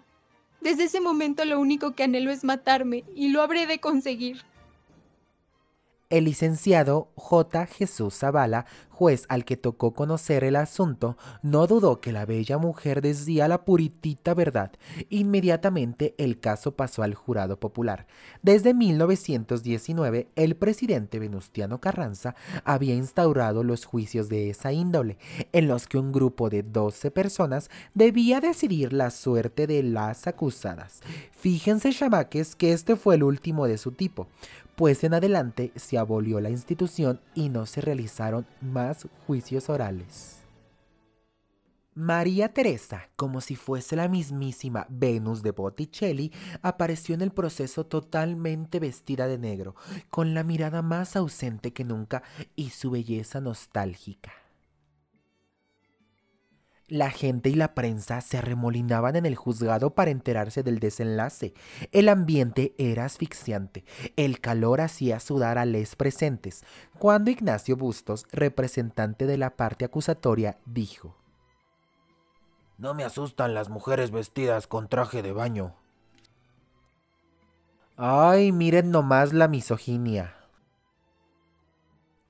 Desde 0.63 0.85
ese 0.85 1.01
momento 1.01 1.43
lo 1.43 1.59
único 1.59 1.93
que 1.93 2.03
anhelo 2.03 2.31
es 2.31 2.45
matarme 2.45 3.03
y 3.13 3.27
lo 3.27 3.41
habré 3.41 3.67
de 3.67 3.79
conseguir. 3.79 4.45
El 6.13 6.25
licenciado 6.25 7.09
J. 7.15 7.65
Jesús 7.65 8.19
Zavala, 8.19 8.67
juez 8.89 9.25
al 9.29 9.45
que 9.45 9.57
tocó 9.57 9.95
conocer 9.95 10.43
el 10.43 10.57
asunto, 10.57 11.17
no 11.41 11.65
dudó 11.65 12.01
que 12.01 12.11
la 12.11 12.27
bella 12.27 12.59
mujer 12.59 13.01
decía 13.01 13.47
la 13.47 13.65
puritita 13.65 14.35
verdad. 14.35 14.73
Inmediatamente 15.09 16.13
el 16.19 16.39
caso 16.39 16.75
pasó 16.75 17.01
al 17.01 17.15
jurado 17.15 17.59
popular. 17.59 18.05
Desde 18.43 18.75
1919, 18.75 20.27
el 20.35 20.55
presidente 20.55 21.17
Venustiano 21.17 21.81
Carranza 21.81 22.35
había 22.63 22.93
instaurado 22.93 23.63
los 23.63 23.85
juicios 23.85 24.29
de 24.29 24.51
esa 24.51 24.71
índole, 24.71 25.17
en 25.51 25.67
los 25.67 25.87
que 25.87 25.97
un 25.97 26.11
grupo 26.11 26.51
de 26.51 26.61
12 26.61 27.09
personas 27.09 27.71
debía 27.95 28.39
decidir 28.39 28.93
la 28.93 29.09
suerte 29.09 29.65
de 29.65 29.81
las 29.81 30.27
acusadas. 30.27 31.01
Fíjense, 31.31 31.91
chamaques, 31.91 32.55
que 32.55 32.71
este 32.71 32.95
fue 32.97 33.15
el 33.15 33.23
último 33.23 33.65
de 33.65 33.79
su 33.79 33.93
tipo 33.93 34.27
pues 34.75 35.03
en 35.03 35.13
adelante 35.13 35.71
se 35.75 35.97
abolió 35.97 36.39
la 36.39 36.49
institución 36.49 37.19
y 37.35 37.49
no 37.49 37.65
se 37.65 37.81
realizaron 37.81 38.45
más 38.61 39.07
juicios 39.27 39.69
orales. 39.69 40.43
María 41.95 42.51
Teresa, 42.51 43.09
como 43.15 43.39
si 43.39 43.55
fuese 43.55 43.95
la 43.95 44.07
mismísima 44.07 44.87
Venus 44.89 45.43
de 45.43 45.51
Botticelli, 45.51 46.31
apareció 46.63 47.13
en 47.13 47.21
el 47.21 47.31
proceso 47.31 47.85
totalmente 47.85 48.79
vestida 48.79 49.27
de 49.27 49.37
negro, 49.37 49.75
con 50.09 50.33
la 50.33 50.43
mirada 50.43 50.81
más 50.81 51.15
ausente 51.15 51.71
que 51.71 51.83
nunca 51.83 52.23
y 52.55 52.71
su 52.71 52.89
belleza 52.89 53.41
nostálgica. 53.41 54.42
La 56.93 57.09
gente 57.09 57.49
y 57.49 57.55
la 57.55 57.73
prensa 57.73 58.21
se 58.21 58.37
arremolinaban 58.37 59.15
en 59.15 59.25
el 59.25 59.35
juzgado 59.35 59.95
para 59.95 60.11
enterarse 60.11 60.61
del 60.61 60.77
desenlace. 60.77 61.55
El 61.91 62.07
ambiente 62.07 62.75
era 62.77 63.05
asfixiante. 63.05 63.83
El 64.15 64.39
calor 64.39 64.79
hacía 64.79 65.19
sudar 65.19 65.57
a 65.57 65.65
les 65.65 65.95
presentes. 65.95 66.63
Cuando 66.99 67.31
Ignacio 67.31 67.77
Bustos, 67.77 68.27
representante 68.31 69.25
de 69.25 69.39
la 69.39 69.55
parte 69.55 69.85
acusatoria, 69.85 70.59
dijo: 70.67 71.17
No 72.77 72.93
me 72.93 73.03
asustan 73.03 73.55
las 73.55 73.69
mujeres 73.69 74.11
vestidas 74.11 74.67
con 74.67 74.87
traje 74.87 75.23
de 75.23 75.31
baño. 75.31 75.73
Ay, 77.97 78.51
miren 78.51 78.91
nomás 78.91 79.33
la 79.33 79.47
misoginia. 79.47 80.42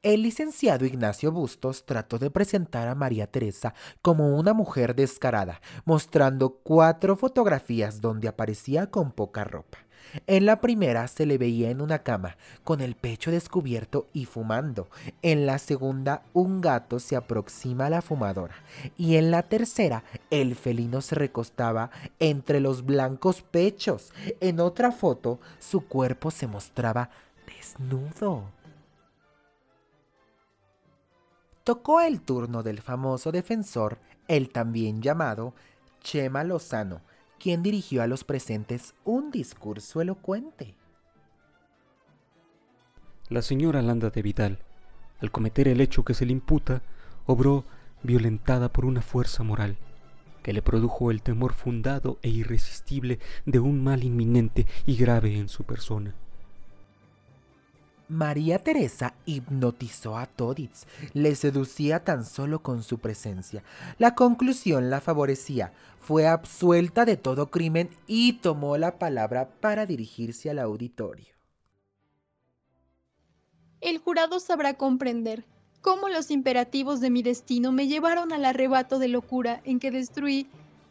El 0.04 0.24
licenciado 0.24 0.86
Ignacio 0.86 1.32
Bustos 1.32 1.86
trató 1.86 2.20
de 2.20 2.30
presentar 2.30 2.90
a 2.90 2.94
María 2.94 3.26
Teresa 3.26 3.74
como 4.02 4.36
una 4.38 4.54
mujer 4.54 4.96
descarada, 4.96 5.62
mostrando 5.86 6.60
cuatro 6.62 7.16
fotografías 7.16 8.02
donde 8.02 8.28
aparecía 8.28 8.92
con 8.92 9.14
poca 9.14 9.46
ropa. 9.46 9.78
En 10.28 10.46
la 10.46 10.60
primera 10.60 11.08
se 11.08 11.26
le 11.26 11.38
veía 11.38 11.70
en 11.70 11.80
una 11.80 12.00
cama, 12.00 12.36
con 12.66 12.82
el 12.82 12.96
pecho 12.96 13.32
descubierto 13.32 14.10
y 14.12 14.26
fumando. 14.26 14.90
En 15.22 15.46
la 15.46 15.58
segunda, 15.58 16.24
un 16.34 16.60
gato 16.60 17.00
se 17.00 17.16
aproxima 17.16 17.86
a 17.86 17.90
la 17.90 18.02
fumadora. 18.02 18.56
Y 18.98 19.16
en 19.16 19.32
la 19.32 19.44
tercera, 19.44 20.04
el 20.30 20.56
felino 20.56 21.00
se 21.00 21.16
recostaba 21.16 21.92
entre 22.20 22.60
los 22.60 22.86
blancos 22.86 23.42
pechos. 23.42 24.12
En 24.42 24.60
otra 24.60 24.92
foto, 24.92 25.40
su 25.60 25.88
cuerpo 25.88 26.30
se 26.30 26.48
mostraba 26.48 27.10
desnudo. 27.48 28.50
Tocó 31.64 32.02
el 32.02 32.22
turno 32.22 32.64
del 32.64 32.82
famoso 32.82 33.32
defensor, 33.32 34.00
el 34.28 34.50
también 34.50 35.02
llamado 35.02 35.54
Chema 36.02 36.44
Lozano, 36.44 37.02
quien 37.40 37.64
dirigió 37.64 38.02
a 38.02 38.08
los 38.08 38.24
presentes 38.24 38.94
un 39.04 39.32
discurso 39.32 40.02
elocuente. 40.02 40.76
La 43.30 43.42
señora 43.42 43.82
Landa 43.82 44.10
de 44.10 44.22
Vidal, 44.22 44.60
al 45.20 45.32
cometer 45.32 45.68
el 45.68 45.82
hecho 45.82 46.04
que 46.04 46.14
se 46.14 46.26
le 46.26 46.34
imputa, 46.34 46.82
obró 47.26 47.64
violentada 48.04 48.72
por 48.72 48.86
una 48.86 49.02
fuerza 49.02 49.44
moral 49.44 49.78
que 50.44 50.52
le 50.54 50.62
produjo 50.62 51.10
el 51.10 51.22
temor 51.22 51.54
fundado 51.54 52.20
e 52.22 52.30
irresistible 52.30 53.20
de 53.46 53.60
un 53.60 53.82
mal 53.82 54.04
inminente 54.04 54.68
y 54.86 54.98
grave 54.98 55.38
en 55.38 55.48
su 55.48 55.64
persona. 55.64 56.14
María 58.10 58.60
Teresa 58.60 59.16
hipnotizó 59.26 60.18
a 60.18 60.26
Toditz, 60.26 60.86
le 61.14 61.36
seducía 61.36 62.04
tan 62.04 62.26
solo 62.26 62.62
con 62.62 62.84
su 62.84 63.00
presencia. 63.00 63.64
La 63.98 64.16
conclusión 64.16 64.90
la 64.90 65.02
favorecía. 65.02 65.72
fue 66.00 66.28
absuelta 66.28 67.06
de 67.06 67.16
todo 67.16 67.50
crimen 67.50 67.90
y 68.08 68.34
tomó 68.34 68.78
la 68.78 69.00
palabra 69.00 69.48
para 69.62 69.86
dirigirse 69.86 70.50
al 70.50 70.60
auditorio. 70.60 71.34
El 73.80 74.00
jurado 74.00 74.42
sabrá 74.42 74.74
comprender 74.74 75.46
cómo 75.82 76.10
los 76.10 76.32
imperativos 76.32 77.02
de 77.02 77.10
mi 77.10 77.24
destino 77.24 77.72
me 77.72 77.88
llevaron 77.88 78.32
al 78.32 78.46
arrebato 78.46 79.00
de 79.00 79.10
locura 79.10 79.62
en 79.66 79.80
que 79.80 79.92
destruí, 79.92 80.48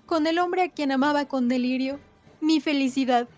con 0.07 0.27
el 0.27 0.39
hombre 0.39 0.63
a 0.63 0.69
quien 0.71 0.93
amaba 0.93 1.27
con 1.27 1.49
delirio, 1.49 1.99
mi 2.41 2.61
felicidad. 2.61 3.29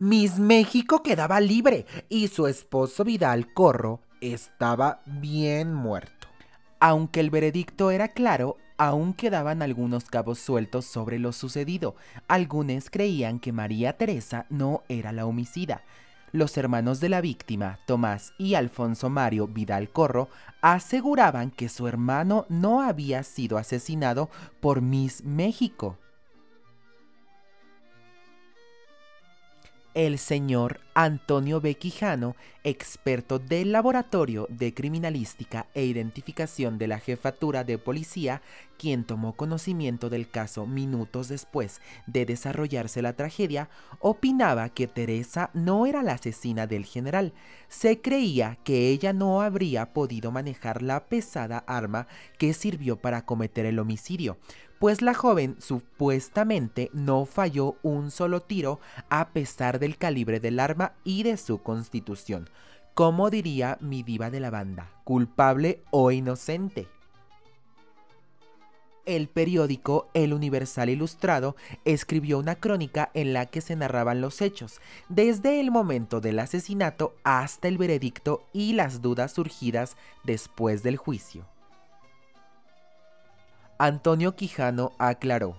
Miss 0.00 0.38
México 0.38 1.02
quedaba 1.02 1.40
libre 1.40 1.84
y 2.08 2.28
su 2.28 2.46
esposo 2.46 3.02
Vidal 3.02 3.52
Corro 3.52 4.00
estaba 4.20 5.00
bien 5.06 5.74
muerto. 5.74 6.28
Aunque 6.78 7.18
el 7.18 7.30
veredicto 7.30 7.90
era 7.90 8.06
claro, 8.06 8.58
aún 8.76 9.12
quedaban 9.12 9.60
algunos 9.60 10.04
cabos 10.04 10.38
sueltos 10.38 10.84
sobre 10.84 11.18
lo 11.18 11.32
sucedido. 11.32 11.96
Algunos 12.28 12.90
creían 12.90 13.40
que 13.40 13.50
María 13.50 13.94
Teresa 13.94 14.46
no 14.50 14.84
era 14.88 15.10
la 15.10 15.26
homicida. 15.26 15.82
Los 16.30 16.56
hermanos 16.58 17.00
de 17.00 17.08
la 17.08 17.20
víctima, 17.20 17.80
Tomás 17.84 18.34
y 18.38 18.54
Alfonso 18.54 19.10
Mario 19.10 19.48
Vidal 19.48 19.90
Corro, 19.90 20.28
aseguraban 20.60 21.50
que 21.50 21.68
su 21.68 21.88
hermano 21.88 22.46
no 22.48 22.82
había 22.82 23.24
sido 23.24 23.58
asesinado 23.58 24.30
por 24.60 24.80
Miss 24.80 25.24
México. 25.24 25.98
El 29.98 30.18
señor 30.18 30.78
Antonio 30.94 31.60
Bequijano, 31.60 32.36
experto 32.62 33.40
del 33.40 33.72
Laboratorio 33.72 34.46
de 34.48 34.72
Criminalística 34.72 35.66
e 35.74 35.86
Identificación 35.86 36.78
de 36.78 36.86
la 36.86 37.00
Jefatura 37.00 37.64
de 37.64 37.78
Policía, 37.78 38.40
quien 38.78 39.02
tomó 39.02 39.32
conocimiento 39.32 40.08
del 40.08 40.30
caso 40.30 40.66
minutos 40.66 41.26
después 41.26 41.80
de 42.06 42.26
desarrollarse 42.26 43.02
la 43.02 43.14
tragedia, 43.14 43.70
opinaba 43.98 44.68
que 44.68 44.86
Teresa 44.86 45.50
no 45.52 45.84
era 45.84 46.04
la 46.04 46.12
asesina 46.12 46.68
del 46.68 46.84
general. 46.84 47.32
Se 47.68 48.00
creía 48.00 48.56
que 48.62 48.90
ella 48.90 49.12
no 49.12 49.42
habría 49.42 49.92
podido 49.92 50.30
manejar 50.30 50.80
la 50.80 51.06
pesada 51.06 51.64
arma 51.66 52.06
que 52.38 52.54
sirvió 52.54 52.94
para 52.98 53.22
cometer 53.22 53.66
el 53.66 53.80
homicidio, 53.80 54.38
pues 54.78 55.02
la 55.02 55.14
joven 55.14 55.56
supuestamente 55.58 56.90
no 56.92 57.24
falló 57.24 57.76
un 57.82 58.10
solo 58.10 58.42
tiro 58.42 58.80
a 59.08 59.30
pesar 59.30 59.78
del 59.78 59.96
calibre 59.96 60.40
del 60.40 60.60
arma 60.60 60.92
y 61.04 61.22
de 61.22 61.36
su 61.36 61.62
constitución. 61.62 62.48
¿Cómo 62.94 63.30
diría 63.30 63.78
mi 63.80 64.02
diva 64.02 64.30
de 64.30 64.40
la 64.40 64.50
banda? 64.50 64.90
¿Culpable 65.04 65.82
o 65.90 66.10
inocente? 66.10 66.88
El 69.06 69.28
periódico 69.28 70.10
El 70.12 70.34
Universal 70.34 70.90
Ilustrado 70.90 71.56
escribió 71.86 72.38
una 72.38 72.56
crónica 72.56 73.10
en 73.14 73.32
la 73.32 73.46
que 73.46 73.62
se 73.62 73.74
narraban 73.74 74.20
los 74.20 74.42
hechos, 74.42 74.82
desde 75.08 75.60
el 75.60 75.70
momento 75.70 76.20
del 76.20 76.38
asesinato 76.38 77.14
hasta 77.24 77.68
el 77.68 77.78
veredicto 77.78 78.44
y 78.52 78.74
las 78.74 79.00
dudas 79.00 79.32
surgidas 79.32 79.96
después 80.24 80.82
del 80.82 80.98
juicio. 80.98 81.46
Antonio 83.80 84.34
Quijano 84.34 84.90
aclaró. 84.98 85.54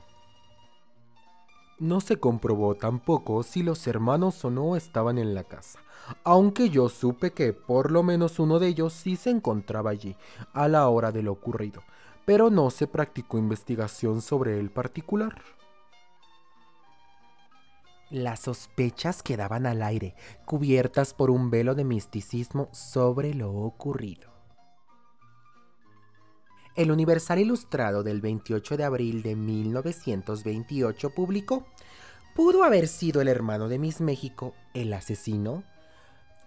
No 1.79 2.01
se 2.01 2.17
comprobó 2.17 2.75
tampoco 2.75 3.43
si 3.43 3.63
los 3.63 3.87
hermanos 3.87 4.43
o 4.43 4.49
no 4.49 4.75
estaban 4.75 5.17
en 5.17 5.33
la 5.33 5.45
casa, 5.45 5.79
aunque 6.25 6.69
yo 6.69 6.89
supe 6.89 7.31
que 7.31 7.53
por 7.53 7.91
lo 7.91 8.03
menos 8.03 8.37
uno 8.37 8.59
de 8.59 8.67
ellos 8.67 8.91
sí 8.91 9.15
se 9.15 9.29
encontraba 9.29 9.91
allí 9.91 10.17
a 10.51 10.67
la 10.67 10.89
hora 10.89 11.13
de 11.13 11.23
lo 11.23 11.31
ocurrido, 11.31 11.81
pero 12.25 12.49
no 12.49 12.71
se 12.71 12.87
practicó 12.87 13.37
investigación 13.37 14.21
sobre 14.21 14.59
el 14.59 14.69
particular. 14.69 15.41
Las 18.09 18.41
sospechas 18.41 19.23
quedaban 19.23 19.65
al 19.65 19.81
aire, 19.81 20.13
cubiertas 20.43 21.13
por 21.13 21.31
un 21.31 21.49
velo 21.49 21.73
de 21.73 21.85
misticismo 21.85 22.67
sobre 22.73 23.33
lo 23.33 23.53
ocurrido. 23.53 24.38
El 26.79 26.91
Universal 26.91 27.39
Ilustrado 27.39 28.03
del 28.03 28.21
28 28.21 28.77
de 28.77 28.85
abril 28.85 29.21
de 29.21 29.35
1928 29.35 31.09
publicó, 31.09 31.67
¿pudo 32.33 32.63
haber 32.63 32.87
sido 32.87 33.19
el 33.19 33.27
hermano 33.27 33.67
de 33.67 33.77
Miss 33.77 33.99
México 33.99 34.53
el 34.73 34.93
asesino? 34.93 35.65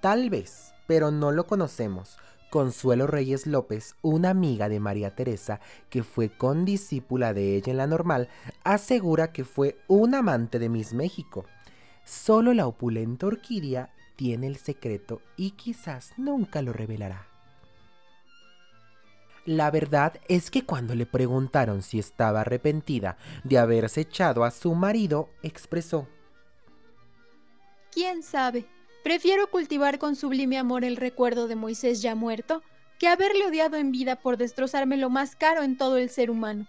Tal 0.01 0.31
vez, 0.31 0.73
pero 0.87 1.11
no 1.11 1.33
lo 1.33 1.47
conocemos. 1.47 2.17
Consuelo 2.49 3.07
Reyes 3.07 3.47
López, 3.47 3.95
una 4.01 4.31
amiga 4.31 4.71
de 4.71 4.81
María 4.81 5.15
Teresa 5.15 5.61
que 5.91 6.03
fue 6.03 6.31
condiscípula 6.31 7.35
de 7.35 7.55
ella 7.57 7.71
en 7.71 7.77
la 7.77 7.87
normal, 7.87 8.31
asegura 8.65 9.33
que 9.35 9.45
fue 9.45 9.77
un 9.87 10.15
amante 10.15 10.59
de 10.59 10.71
Miss 10.71 10.95
México. 10.95 11.45
Solo 12.07 12.55
la 12.55 12.67
opulenta 12.67 13.27
orquídea 13.27 13.93
tiene 14.17 14.47
el 14.47 14.57
secreto 14.57 15.21
y 15.37 15.51
quizás 15.51 16.15
nunca 16.17 16.63
lo 16.63 16.73
revelará. 16.73 17.32
La 19.45 19.71
verdad 19.71 20.21
es 20.29 20.51
que 20.51 20.65
cuando 20.65 20.95
le 20.95 21.07
preguntaron 21.07 21.83
si 21.83 21.99
estaba 21.99 22.43
arrepentida 22.43 23.17
de 23.43 23.59
haberse 23.59 24.03
echado 24.03 24.45
a 24.45 24.51
su 24.51 24.75
marido, 24.75 25.31
expresó, 25.43 26.07
¿Quién 27.93 28.23
sabe? 28.23 28.65
Prefiero 29.05 29.51
cultivar 29.51 29.99
con 29.99 30.17
sublime 30.17 30.57
amor 30.57 30.83
el 30.83 30.97
recuerdo 30.97 31.47
de 31.47 31.57
Moisés 31.57 32.01
ya 32.01 32.15
muerto 32.15 32.63
que 32.99 33.07
haberle 33.07 33.47
odiado 33.47 33.77
en 33.77 33.93
vida 33.93 34.17
por 34.17 34.39
destrozarme 34.39 34.97
lo 34.97 35.11
más 35.11 35.37
caro 35.37 35.63
en 35.63 35.77
todo 35.77 35.99
el 35.99 36.09
ser 36.09 36.31
humano, 36.31 36.67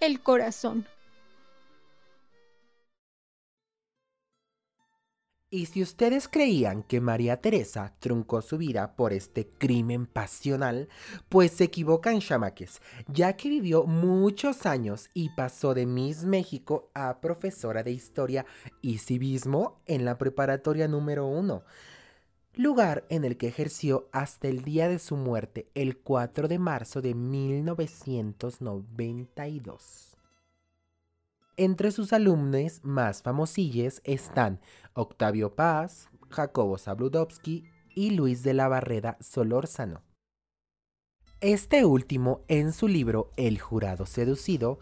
el 0.00 0.20
corazón. 0.20 0.88
Y 5.50 5.64
si 5.64 5.80
ustedes 5.80 6.28
creían 6.28 6.82
que 6.82 7.00
María 7.00 7.40
Teresa 7.40 7.94
truncó 8.00 8.42
su 8.42 8.58
vida 8.58 8.96
por 8.96 9.14
este 9.14 9.48
crimen 9.48 10.04
pasional, 10.04 10.90
pues 11.30 11.52
se 11.52 11.64
equivocan 11.64 12.20
chamaques, 12.20 12.82
ya 13.06 13.34
que 13.34 13.48
vivió 13.48 13.84
muchos 13.84 14.66
años 14.66 15.08
y 15.14 15.30
pasó 15.30 15.72
de 15.72 15.86
Miss 15.86 16.26
México 16.26 16.90
a 16.92 17.22
profesora 17.22 17.82
de 17.82 17.92
historia 17.92 18.44
y 18.82 18.98
civismo 18.98 19.80
en 19.86 20.04
la 20.04 20.18
preparatoria 20.18 20.86
número 20.86 21.26
uno, 21.26 21.62
lugar 22.54 23.06
en 23.08 23.24
el 23.24 23.38
que 23.38 23.48
ejerció 23.48 24.10
hasta 24.12 24.48
el 24.48 24.64
día 24.64 24.86
de 24.86 24.98
su 24.98 25.16
muerte, 25.16 25.70
el 25.74 25.96
4 25.96 26.48
de 26.48 26.58
marzo 26.58 27.00
de 27.00 27.14
1992. 27.14 30.07
Entre 31.60 31.90
sus 31.90 32.12
alumnos 32.12 32.78
más 32.84 33.22
famosilles 33.22 34.00
están 34.04 34.60
Octavio 34.94 35.56
Paz, 35.56 36.08
Jacobo 36.30 36.78
Zabludovsky 36.78 37.64
y 37.96 38.10
Luis 38.12 38.44
de 38.44 38.54
la 38.54 38.68
Barreda 38.68 39.16
Solórzano. 39.20 40.04
Este 41.40 41.84
último, 41.84 42.42
en 42.46 42.72
su 42.72 42.86
libro 42.86 43.32
El 43.36 43.58
jurado 43.58 44.06
seducido, 44.06 44.78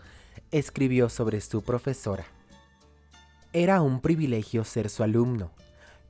escribió 0.51 1.09
sobre 1.09 1.41
su 1.41 1.62
profesora. 1.62 2.27
Era 3.55 3.81
un 3.81 4.03
privilegio 4.03 4.62
ser 4.65 4.91
su 4.91 5.03
alumno. 5.03 5.53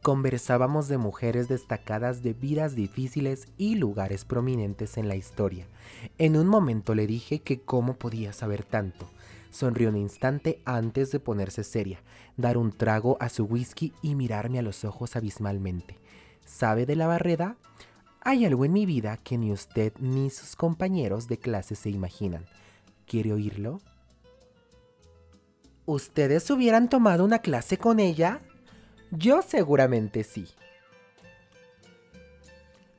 Conversábamos 0.03 0.89
de 0.89 0.99
mujeres 0.99 1.47
destacadas 1.47 2.25
de 2.25 2.33
vidas 2.33 2.75
difíciles 2.75 3.47
y 3.57 3.77
lugares 3.77 4.25
prominentes 4.25 4.97
en 4.97 5.07
la 5.07 5.15
historia. 5.15 5.69
En 6.19 6.37
un 6.37 6.49
momento 6.49 6.97
le 6.97 7.07
dije 7.07 7.39
que 7.39 7.61
cómo 7.61 7.95
podía 7.95 8.33
saber 8.33 8.65
tanto 8.65 9.07
Sonrió 9.57 9.89
un 9.89 9.97
instante 9.97 10.61
antes 10.67 11.11
de 11.13 11.19
ponerse 11.19 11.65
seria, 11.65 12.03
dar 12.37 12.59
un 12.59 12.73
trago 12.73 13.17
a 13.21 13.31
su 13.31 13.45
whisky 13.45 13.95
y 14.03 14.15
mirarme 14.15 14.59
a 14.59 14.63
los 14.63 14.85
ojos 14.85 15.17
abismalmente. 15.17 15.99
¿Sabe 16.45 16.85
de 16.85 16.95
la 16.95 17.07
barreda? 17.07 17.57
Hay 18.21 18.45
algo 18.45 18.67
en 18.67 18.75
mi 18.75 18.85
vida 18.85 19.17
que 19.17 19.39
ni 19.39 19.53
usted 19.53 19.95
ni 19.99 20.29
sus 20.29 20.57
compañeros 20.57 21.27
de 21.27 21.39
clase 21.39 21.75
se 21.75 21.89
imaginan. 21.89 22.45
¿Quiere 23.07 23.33
oírlo? 23.33 23.81
¿Ustedes 25.87 26.51
hubieran 26.51 26.91
tomado 26.91 27.25
una 27.25 27.39
clase 27.39 27.79
con 27.79 27.99
ella? 27.99 28.43
Yo 29.11 29.41
seguramente 29.41 30.23
sí. 30.23 30.49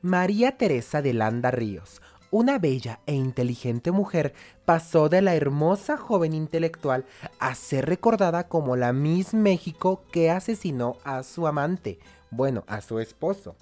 María 0.02 0.56
Teresa 0.56 1.02
de 1.02 1.12
Landa 1.12 1.52
Ríos, 1.52 2.02
una 2.30 2.58
bella 2.58 3.00
e 3.06 3.14
inteligente 3.14 3.90
mujer 3.90 4.34
pasó 4.64 5.08
de 5.08 5.22
la 5.22 5.34
hermosa 5.34 5.96
joven 5.96 6.34
intelectual 6.34 7.04
a 7.38 7.54
ser 7.54 7.86
recordada 7.86 8.48
como 8.48 8.76
la 8.76 8.92
Miss 8.92 9.34
México 9.34 10.02
que 10.12 10.30
asesinó 10.30 10.96
a 11.04 11.22
su 11.22 11.46
amante, 11.46 11.98
bueno, 12.30 12.64
a 12.66 12.80
su 12.80 12.98
esposo. 12.98 13.56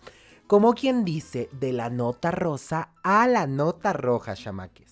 Como 0.47 0.75
quien 0.75 1.05
dice, 1.05 1.49
de 1.53 1.73
la 1.73 1.91
nota 1.91 2.31
rosa 2.31 2.91
a 3.03 3.27
la 3.27 3.47
nota 3.47 3.93
roja, 3.93 4.35
chamaques. 4.35 4.87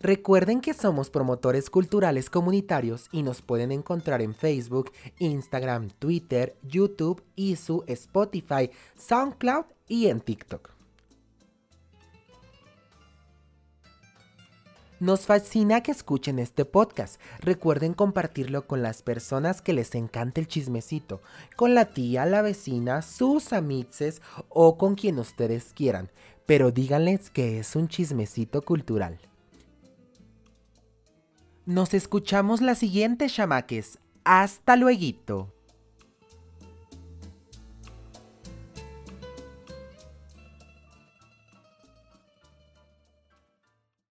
Recuerden 0.00 0.60
que 0.60 0.74
somos 0.74 1.10
promotores 1.10 1.70
culturales 1.70 2.30
comunitarios 2.30 3.08
y 3.10 3.24
nos 3.24 3.42
pueden 3.42 3.72
encontrar 3.72 4.22
en 4.22 4.32
Facebook, 4.32 4.92
Instagram, 5.18 5.88
Twitter, 5.90 6.56
YouTube 6.62 7.24
y 7.34 7.56
su 7.56 7.82
Spotify, 7.88 8.70
SoundCloud 8.96 9.64
y 9.88 10.06
en 10.06 10.20
TikTok. 10.20 10.78
Nos 15.00 15.26
fascina 15.26 15.80
que 15.80 15.92
escuchen 15.92 16.40
este 16.40 16.64
podcast. 16.64 17.20
Recuerden 17.38 17.94
compartirlo 17.94 18.66
con 18.66 18.82
las 18.82 19.02
personas 19.02 19.62
que 19.62 19.72
les 19.72 19.94
encanta 19.94 20.40
el 20.40 20.48
chismecito, 20.48 21.20
con 21.54 21.76
la 21.76 21.84
tía, 21.84 22.26
la 22.26 22.42
vecina, 22.42 23.02
sus 23.02 23.52
amices 23.52 24.20
o 24.48 24.76
con 24.76 24.96
quien 24.96 25.20
ustedes 25.20 25.72
quieran, 25.72 26.10
pero 26.46 26.72
díganles 26.72 27.30
que 27.30 27.60
es 27.60 27.76
un 27.76 27.86
chismecito 27.86 28.62
cultural. 28.62 29.20
Nos 31.64 31.94
escuchamos 31.94 32.60
la 32.60 32.74
siguiente, 32.74 33.28
chamaques. 33.28 33.98
Hasta 34.24 34.74
luego. 34.74 35.57